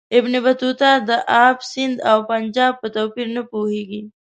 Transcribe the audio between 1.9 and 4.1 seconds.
او پنجاب په توپیر نه پوهیږي.